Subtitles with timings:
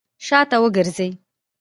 [0.27, 1.09] شاته وګرځئ!